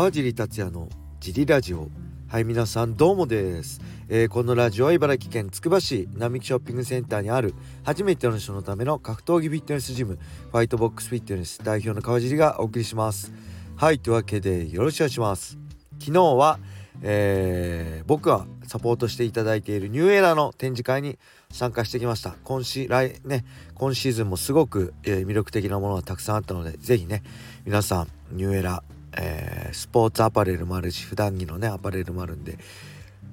[0.00, 0.88] 川尻達也の
[1.20, 1.90] ジリラジオ。
[2.26, 7.54] はい皆さんどうもです、えー、このラジオは茨城県つくば市並木ショッピングセンターにある
[7.84, 10.18] 初めての人のための格闘技フィットネスジム
[10.50, 13.30] ファイトボックスフィットネス代表の川尻がお送りします。
[13.76, 15.58] はいというわけでよろしくお願いします。
[15.98, 16.58] 昨日は、
[17.02, 21.18] えー、僕がサポートしていただいているニューエラーの展示会に
[21.50, 22.36] 参加してきました。
[22.44, 23.44] 今シ来ね
[23.74, 27.22] 今シーズンもすごく、えー、魅力的なものがたくさんあったので是非ね
[27.66, 32.58] 皆さんニューエラーえー、スポーツアパレルもあるし普段着のねアパレルもあるんで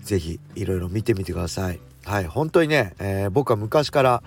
[0.01, 1.79] 是非いろいろ見てみてください。
[2.05, 4.23] はい本当にね、えー、僕は昔から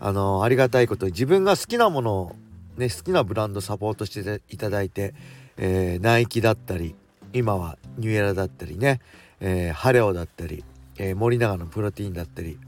[0.00, 2.36] あの、ありがたいことに自分が好きなものを
[2.76, 5.14] ね好きなブランドサポートしていただいて、
[5.56, 6.94] えナイキだったり
[7.32, 9.00] 今はニューエラだったりね、
[9.40, 10.64] えハレオだったり、
[10.98, 12.58] え森永のプロテインだったり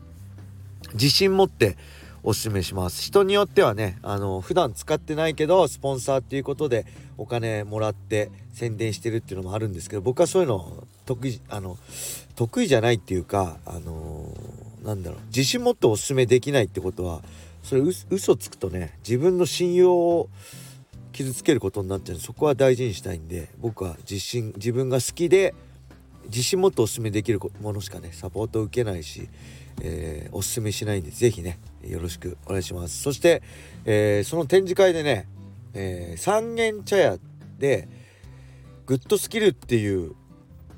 [0.94, 1.76] 自信持って
[2.22, 3.02] おすすめします。
[3.02, 6.84] 人によってはねあの普段使ってないけどスポンサーっていうことで
[7.20, 11.78] お金もらって宣伝してるっていうのもあるんですけど僕はそういうの得意あの
[12.34, 14.26] 得意じゃないっていうかあの
[14.82, 17.20] なんだろう自信持っておすすめできないってことは
[17.62, 20.28] それ嘘つくとね自分の信用を
[21.12, 25.54] 傷つけることになっちゃうそこは大事にしたいんで僕は自信自分が好きで
[26.26, 29.28] 自信持っておすすめできるものしかねサポート受けないし
[29.82, 33.02] えー、おすすめしないんで是非ねよろしくお願いします。
[33.02, 33.42] そして、
[33.84, 35.26] えー、その展示会でね、
[35.74, 37.18] えー、三軒茶屋
[37.58, 37.88] で
[38.86, 40.14] グッドスキルっていう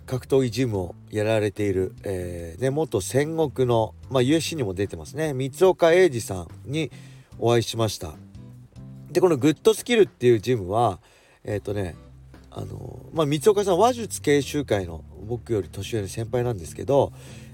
[0.07, 5.33] 格闘技ジムをやられている、えー、ね、元戦国の、まあ、USC にも出てますね。
[5.33, 6.91] 三岡英二さんに
[7.39, 8.15] お会いしました。
[9.13, 10.99] でこのグッドスキルっていうジムは
[11.45, 11.97] えっ、ー、とね
[12.51, 17.13] あのまあ三岡さん話術研修会の僕より年上の先輩なんですけど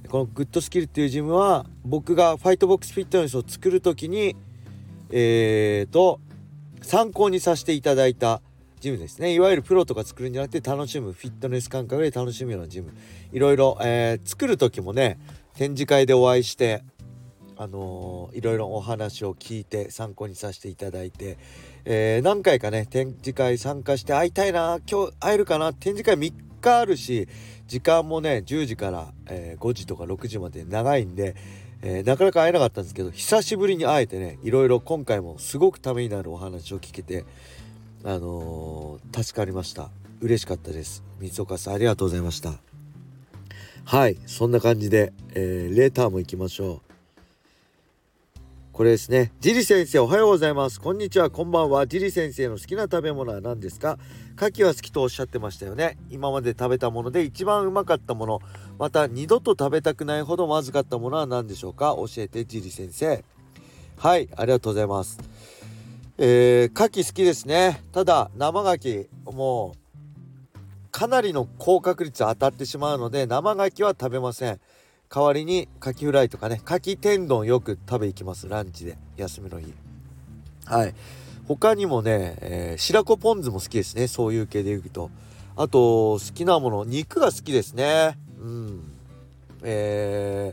[0.09, 4.37] このグッドスキルっていうジムは僕がファイトボックスフィットネスを作る時に
[5.11, 6.21] えーと
[6.83, 8.43] 参考にさせていただいた
[8.81, 9.35] ジムですね。
[9.35, 12.93] いわゆるプロとか作るんじゃなくて楽しむフィットネス感覚で楽しむようなジム。
[13.33, 15.19] いろいろ、えー、作る時もね
[15.55, 16.85] 展示会でお会いして
[17.57, 21.39] あのー、いろいろお話を聞いて参考にさせていただいて、
[21.85, 27.29] えー、何回かね展示会参加して会いたいな今日会えるかな展示会3日あるし
[27.67, 31.35] 時間もね10時から、えー、5時とか6時まで長いんで、
[31.83, 37.25] えー、なかなか会えなかったんですけど久しぶりに会えてねいろいろ今回もすごくためになるお話を聞けて
[38.05, 39.91] あのー、助かりました。
[40.21, 41.05] 嬉しかったです。
[41.21, 42.55] 三岡さんありがとうございました。
[43.85, 46.88] はいそんな感じで、えレーターも行きましょう。
[48.79, 49.33] これですね。
[49.41, 50.81] ジリ先生おはようございます。
[50.81, 51.89] こんにちは、こんばんは。
[51.89, 53.99] ジリ先生の好きな食べ物は何ですか？
[54.37, 55.99] 牡蠣は好きとおっしゃってましたよね。
[56.11, 58.41] 今まで食べたもので一番うまかったもの、
[58.79, 61.97] また二度と食べたくないほどまずかったものは何でしょうか？
[61.97, 63.25] 教えて、ジリ先生。
[63.97, 65.19] はい、ありがとうございます。
[66.17, 67.83] えー、牡蠣好きですね。
[67.91, 70.59] ただ、生牡蠣、もう、
[70.93, 74.61] かなりの高確率当たってしまうので、生牡蠣は食べません。
[75.11, 78.99] 代わりにカキフライとかねカキ天丼よく食べ行きますランチで。
[79.17, 79.73] 休みの日。
[80.67, 80.95] はい。
[81.47, 84.07] 他にもね、えー、白子ポン酢も好きですね。
[84.07, 85.11] そういう系で言うと。
[85.57, 88.19] あと好きなもの肉が好きですね。
[88.39, 88.93] うん。
[89.63, 90.53] え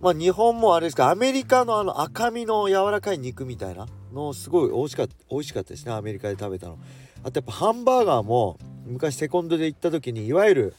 [0.00, 5.92] ー、まあ日本もあれですかアメリカのあの赤身の柔らかい肉みたいなのすごい美味しかった美味しかったですね。
[5.92, 6.76] アメリカで食べたの。
[7.22, 10.74] あとやっぱハンバーガーも昔セコンドで行った時にいわゆる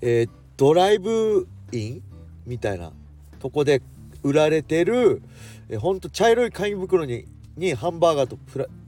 [0.00, 2.02] えー、ドライブイン
[2.46, 2.92] みたいな
[3.38, 3.82] とこで
[4.22, 5.22] 売られてる
[5.68, 8.38] えほんと茶色い紙袋ににハンバーガーと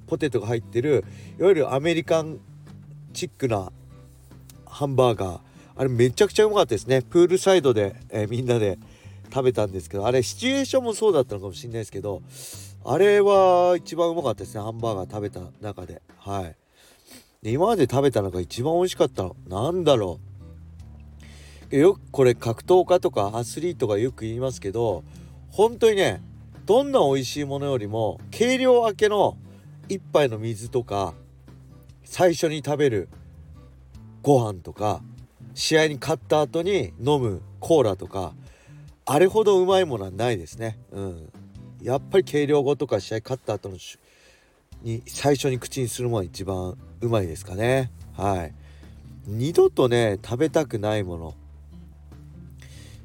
[0.07, 1.05] ポテトが入ってる
[1.39, 2.39] いわゆるアメリカン
[3.13, 3.73] チックな
[4.67, 5.41] ハンバーガー。
[5.77, 7.03] あれめちゃくちゃうまかったですね。
[7.03, 8.79] プールサイドで、え、みんなで
[9.33, 12.23] 食べたんですけどあれシチュエーションもそうだったのかもしれないですけど
[12.85, 14.61] あれは一番うまかったですね。
[14.61, 16.03] ハンバーガー食べた中で。
[16.19, 16.57] はい。
[17.43, 19.37] で今まで食べたのが一番美味しかったの。
[19.49, 20.28] なんだろう。
[21.71, 25.05] よくこれ格闘家とかアスリートがよく言いますけど
[25.51, 26.23] 本当にね
[26.65, 29.37] どんな美味しいものよりも計量明けの
[29.89, 31.15] 一杯の水とか
[32.05, 33.09] 最初に食べる
[34.23, 35.03] ご飯とか
[35.55, 38.33] 試合に勝った後に飲むコーラとか
[39.05, 40.79] あれほどうまいものはないですね。
[40.93, 41.33] うん、
[41.83, 43.79] やっぱり計量後とか試合勝った後の
[44.83, 47.91] に最初に口にするものが一番うまいですかね。
[48.15, 48.55] はい。
[49.27, 51.35] 二度とね食べたくないもの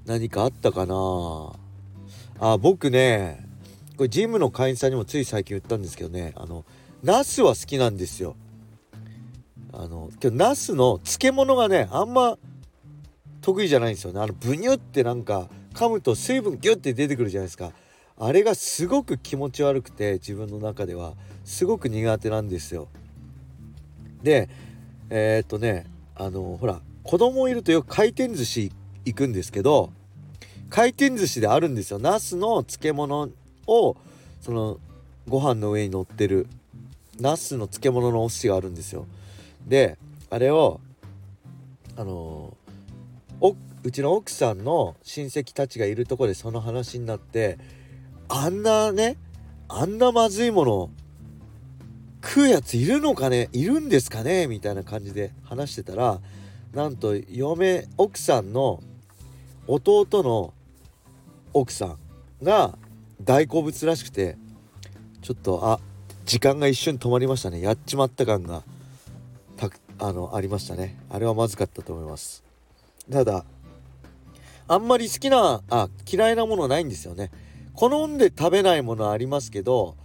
[0.05, 1.53] 何かあったかな？
[2.39, 3.45] あ僕ね
[3.95, 6.65] これジムの会員さんにもつい最近言ったんですけどねあの
[7.03, 8.35] ナスは好きなんですよ。
[9.71, 12.37] あの今日ナスの漬物がねあんま
[13.41, 14.19] 得意じゃないんですよね。
[14.19, 17.71] あのブニュってなんか噛むと水分ギュッて出てくるじゃないですか。
[18.17, 21.13] あれがすごく気持ち悪くて自分の中では。
[21.45, 22.87] すごく苦手なんですよ。
[24.21, 24.47] で
[25.09, 25.85] えー、っとね
[26.15, 28.71] あのほら子供いるとよく回転寿司
[29.05, 29.91] 行くんですけど
[30.69, 31.99] 回転寿司であるんですよ。
[31.99, 33.29] ナスの漬物
[33.67, 33.95] を
[34.41, 34.79] その
[35.27, 36.47] ご飯の上に乗ってる
[37.19, 39.05] ナスの漬物のお寿司があるんですよ。
[39.67, 39.97] で
[40.29, 40.79] あれを
[41.95, 42.57] あの
[43.39, 47.59] おうちの奥さんの親戚たちがいるとこでその話になって
[48.29, 49.17] あんなね
[49.67, 50.89] あんなまずいもの
[52.23, 56.19] 食うやついるのかねいるんですかねみたいな感じで話してたら
[56.73, 58.81] なんと嫁奥さんの
[59.67, 60.53] 弟の
[61.53, 61.97] 奥さん
[62.43, 62.77] が
[63.21, 64.37] 大好物らしくて
[65.21, 65.79] ちょっとあ
[66.25, 67.61] 時間が一瞬止まりましたね。
[67.61, 68.63] やっちまった感が
[69.57, 69.69] た
[69.99, 70.99] あのありましたね。
[71.09, 72.43] あれはまずかったと思います。
[73.11, 73.45] ただ
[74.67, 77.31] あんまり好きなあ嫌いなものないんですよね。
[77.73, 79.95] 好んで食べないものありますけど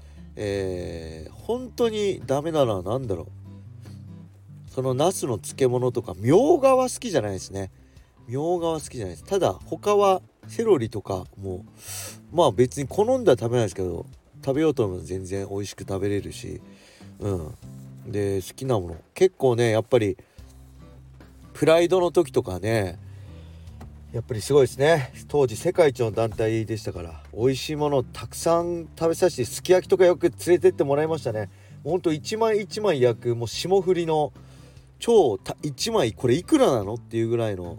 [0.41, 4.71] えー、本当にダメなのは何だろう。
[4.71, 7.73] そのナスの漬物とかみょうがは好きじゃないですね。
[8.29, 9.25] みょうがは好きじゃないです。
[9.25, 11.65] ただ他はセロリとかも
[12.33, 14.07] まあ別に好んだら食べないですけど
[14.45, 16.61] 食べようと思えば全然美味しく食べれるし
[17.19, 17.55] うん。
[18.07, 18.97] で好きなもの。
[19.15, 20.17] 結構ねやっぱり
[21.53, 22.99] プライドの時とかね
[24.13, 25.13] やっぱりすごいですね。
[25.29, 31.51] 当時世界一の団体でしたから美味しいものをたくさん食べさせてすき焼きとかよく連れてってもらいましたね。
[31.85, 34.33] ほんと一枚一枚焼くもう霜降りの
[34.99, 36.95] 超1枚これいくらなの？
[36.95, 37.79] っていうぐらいの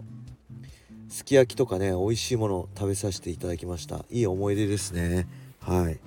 [1.10, 4.06] すき焼きとかね美味しいもの食べさせていただきました。
[4.10, 5.28] いい思い出ですね。
[5.60, 5.98] はい。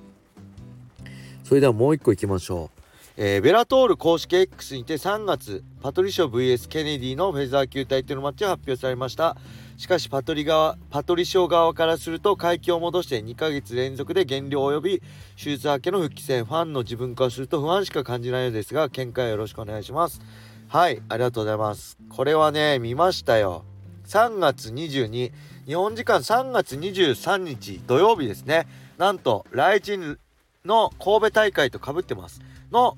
[1.44, 2.84] それではもう一個いきましょう。
[3.16, 9.38] えー、ベラトール公式 X にて3月パトリショ VS ケネディのフェザー級タイトルマッチが発表されました。
[9.78, 15.02] しかしパトリ側パトリショ側からすると階級を戻して2ヶ月連続で減量及び
[15.36, 20.22] 手術明けの復帰戦ファンの自分からすると不安しか感じないのですが見解よろしくお願いします。
[20.70, 21.98] はいありがとうございます。
[22.10, 23.66] これはね見ましたよ。
[24.14, 25.32] 3月22
[25.66, 28.68] 日本時間3月23日土曜日ですね。
[29.00, 30.20] なんとライジン
[30.66, 32.40] の神戸大会とかぶってます。
[32.72, 32.96] の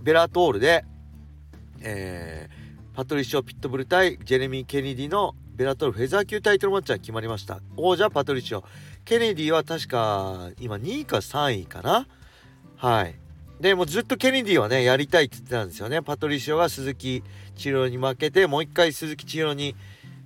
[0.00, 0.86] ベラトールで、
[1.82, 7.60] えー、パトリシオ・ピットブル対ジェレミー・ケネディのベラトールフェザー級タイトルマッチは決まりました。
[7.76, 8.64] 王者パトリシオ。
[9.04, 12.06] ケネディは確か今2位か3位かな？
[12.76, 13.14] はい。
[13.60, 16.00] でもずっとケネディはねやりたいって言ってたんですよね。
[16.00, 17.22] パトリシオが鈴木
[17.54, 19.76] 治療に負けてもう一回鈴木治療に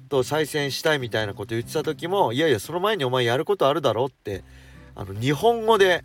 [0.09, 4.43] と再戦したいみたいなこと言ってた時もいやいやその前にお前やることあるだろって
[4.95, 6.05] あの日本語で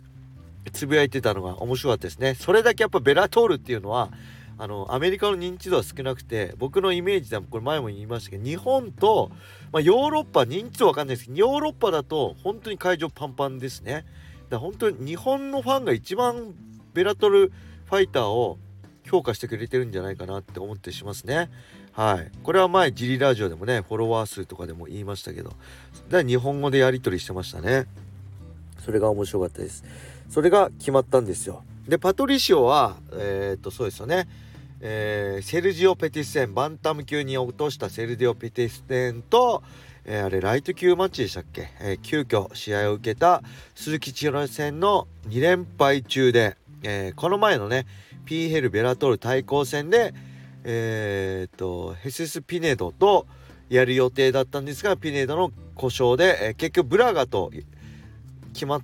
[0.72, 2.34] つぶやいてたのが面白かったですね。
[2.34, 4.10] それだけやっぱベラトールっていうのは
[4.56, 9.30] あのアメリカの認知度は少なくて僕のイメージではこれ前も言いましたけど日本と、
[9.72, 14.04] まあ、ヨーロッパ認知度わかんないですけどヨーロッパだと本当に会場パンパンですね。
[14.48, 16.54] だ本当に日本のファンが一番
[16.92, 17.52] ベラトル
[17.86, 18.58] ファイターを
[19.04, 21.50] 評価してくれてるんじゃないかなって思ってしますね。
[21.94, 22.30] はい。
[22.42, 25.52] これは前ジリラジオでもねフォロワー数とかでも言いましたけど
[26.08, 27.86] だ日本語でやり取りしてましたね。
[28.84, 29.84] それが面白かったです。
[30.28, 31.62] それが決まったんですよ。
[31.88, 34.28] でパトリシオはえー、っとそうですよね。
[34.80, 39.62] えー、セルジオ・ペティス戦、バンタム級に落としたセルジオ・ペティス戦と、
[40.04, 43.42] えー、あれライト級マッチでしたっけ、えー、急遽試合を受けた
[43.74, 47.86] 鈴木千裕戦の2連敗中で、えー、この前のね
[48.26, 50.12] PFL・ベラトール対抗戦で
[50.64, 53.26] えー、とヘセス・ピネドと
[53.68, 57.52] やる予定だったんですがピネドの故障で、えー、結局ブラガと
[58.52, 58.82] 決まっ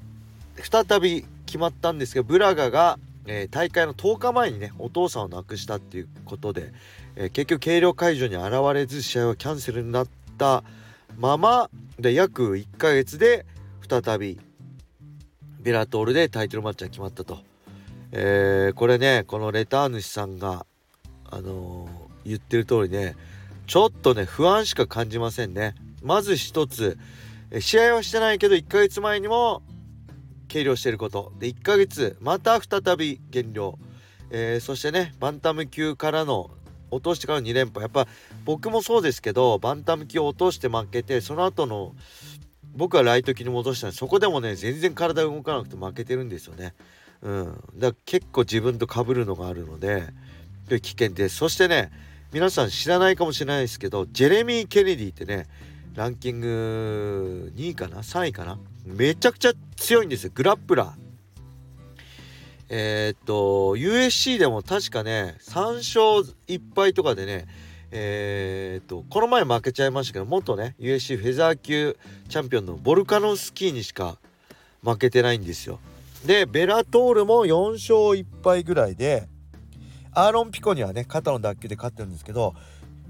[0.63, 2.99] 再び決まったんですけどブラガが
[3.33, 6.73] えー、大会の10日前にねお父さんを亡くしたっていうことで、
[7.17, 10.09] えー、結局計量会場に現れず試合はキャンセルになっ
[10.39, 10.65] た
[11.17, 13.47] ままで約1ヶ月で
[13.89, 14.41] 再び
[15.61, 17.39] ベラトールでタイトルマッチが決まったと、
[18.13, 20.67] えー、これねこのレター主さんが、
[21.31, 21.89] あの
[22.25, 23.17] 言ってる通りね
[23.67, 25.75] ちょっとね不安しか感じませんね。
[26.03, 26.99] まず一つ
[27.61, 29.63] 試合はしてないけど1ヶ月前にも
[30.49, 31.33] 計量してること。
[31.39, 33.79] で1ヶ月また再び減量、
[34.31, 36.51] えー、そしてねバンタム級からの
[36.91, 37.81] 落としてからの2連覇。
[37.83, 38.09] やっぱ
[38.45, 41.95] 僕もそうですけどバンタム級を落として負けてその後の
[42.75, 46.75] 僕はライト級に戻したんでそこでもね全然体動かなくて負けてるんですよね。
[47.23, 47.45] うん、
[47.77, 50.09] だから結構自分と被るのがあるので
[50.79, 51.37] 危険です。
[51.37, 51.91] そしてね
[52.33, 55.47] 皆さん知らないかもしれないですけどジェレミー・ケネディってね
[55.97, 60.33] ランキング2位かな3位かなめちゃくちゃ強いんですよ。
[60.35, 60.93] グラップラー。
[62.69, 67.49] えー、っと USC でも確かね3勝1敗とかでね
[67.91, 71.97] えー、っとこの前負けちゃいましたけど元ね USC フェザー級
[72.29, 74.19] チャンピオンのボルカノスキーにしか
[74.85, 75.81] 負けてないんですよ。
[76.25, 79.27] でベラトールも4勝1敗ぐらいで
[80.12, 82.55] アーロン・ピコにはね肩の脱臼で勝ってるんですけど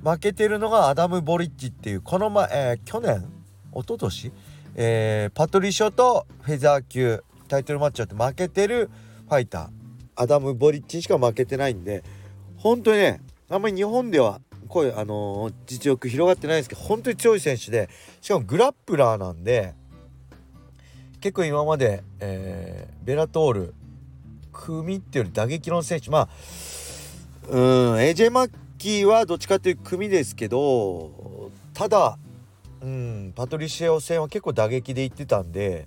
[0.04, 3.24] 負けてるのがアダム・ボリッチっていうこの前、えー、去年
[3.72, 4.32] 一昨年
[4.76, 8.88] えー、パトリショとフェザー級タイトルマッチやって負けてる
[9.28, 9.68] ファイター
[10.14, 12.04] アダム・ボリッチしか負けてないんで
[12.56, 17.88] 本当にねあんまり日本ではこういう、あのー、実力広がってないですけど本当に強い選手で
[18.20, 19.74] しかもグラップラーなんで
[21.20, 23.74] 結構今まで、えー、ベラトール
[24.52, 26.28] 組っていうより打撃の選手まあ
[27.48, 32.18] うん AJ マッキーはどっちかっていう組ですけどただ
[32.80, 35.86] うんパトリシエオ戦は結構打撃でいってたんで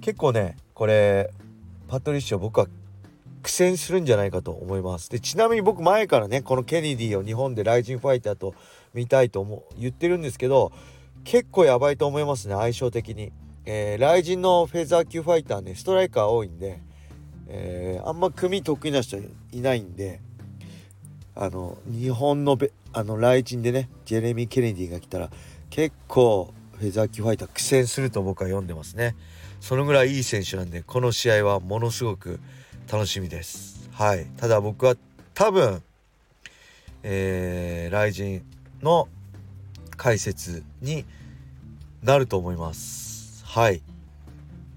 [0.00, 1.30] 結構ねこれ
[1.88, 2.66] パトリシオ僕は
[3.42, 5.08] 苦戦するんじゃないかと思います。
[5.10, 8.54] でちなみに僕前からねこのケネディを日本でライジンファイターと
[8.92, 10.72] 見たいと思う言ってるんですけど
[11.24, 13.32] 結構やばいと思いますね相性的に、
[13.64, 16.80] えー、ライジンのフェザー級ファイターねストライカー多いんで、
[17.48, 20.20] えー、あんま組得意な人いないんで
[21.40, 25.30] あの日本のべあのライジンでねジェレミー・ケネディが来たら
[25.70, 29.16] 結構フェザー級ファイター苦戦すると僕は読んでますね。
[29.60, 32.40] そのぐらいいい選手なんでこの試合はものすごく
[32.92, 33.88] 楽しみです。
[33.92, 34.26] はい。
[34.36, 34.96] ただ僕は
[35.32, 35.82] 多分
[37.02, 38.42] えー、ライジン
[38.82, 39.08] の
[39.96, 41.06] 解説に
[42.02, 43.44] なると思います。
[43.46, 43.82] はい。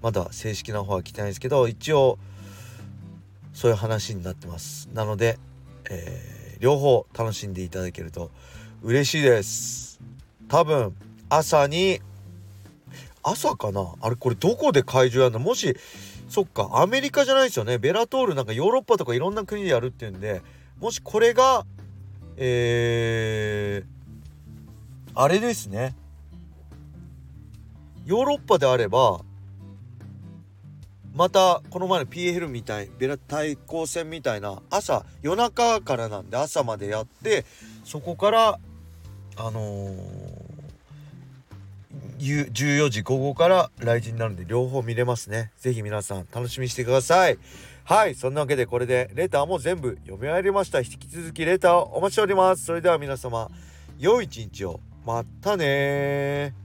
[0.02, 2.18] まだ正式な方は来てないですけど一応
[3.54, 4.90] そういう話になってます。
[4.94, 5.38] なので、
[5.90, 8.32] えー、両方楽しんでいただけると
[8.84, 10.00] 嬉しいです。
[10.48, 10.96] 多分
[11.28, 12.00] 朝に
[13.22, 13.94] 朝かな。
[14.00, 15.40] あれこれどこで会場やるの？
[15.40, 15.76] もし
[16.30, 17.80] そっかアメリカじゃないですよね。
[17.80, 20.42] ベラトールなんかヨーロッパとかいろんな国でやるっていうんで
[20.80, 21.66] もしこれが
[22.38, 25.98] えー、あれですね。
[28.06, 29.20] ヨーロッパであれば
[31.14, 37.46] またこの前の PL みたいベラ対抗戦みたいな朝夜中からなんで朝までやって
[37.84, 38.60] そこから
[39.38, 40.54] あのー
[42.20, 45.52] 14時午後から来陣になるんで両方見れますね。
[45.58, 47.38] 是非皆さん楽しみにしてください。
[47.84, 50.80] はい、そんなわけでこれでレターも全部読み終わりました。
[50.80, 52.64] 引き続きレターをお待ちしております。
[52.64, 53.50] それでは皆様、
[54.00, 54.80] 良い一日を。
[55.06, 56.63] またね